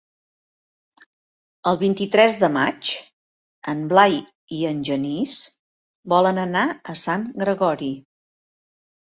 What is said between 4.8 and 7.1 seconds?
Genís volen anar a